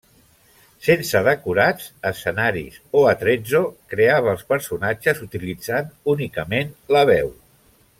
[0.85, 3.63] Sense decorats, escenaris o attrezzo,
[3.95, 7.35] creava els personatges utilitzant únicament la veu.